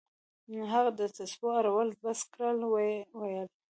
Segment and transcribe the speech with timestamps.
[0.73, 3.47] هغه د تسبو اړول بس كړل ويې ويل.